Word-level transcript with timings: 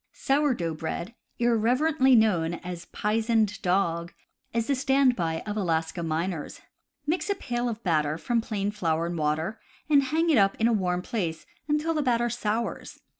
Sour 0.13 0.55
dough 0.55 0.73
Bread, 0.73 1.13
irreverently 1.37 2.15
known 2.15 2.55
as 2.55 2.85
"pizened 2.85 3.61
dog," 3.61 4.11
is 4.51 4.65
the 4.65 4.73
stand 4.73 5.15
by 5.15 5.41
of 5.41 5.55
Alaska 5.55 6.01
miners. 6.01 6.59
Mix 7.05 7.29
a 7.29 7.35
pail 7.35 7.69
of 7.69 7.83
batter 7.83 8.17
from 8.17 8.41
plain 8.41 8.71
flour 8.71 9.05
and 9.05 9.15
water, 9.15 9.59
and 9.91 10.01
hang 10.05 10.31
it 10.31 10.39
up 10.39 10.55
in 10.57 10.67
a 10.67 10.73
warm 10.73 11.03
place 11.03 11.45
until 11.67 11.93
the 11.93 12.01
batter 12.01 12.31
sours. 12.31 12.99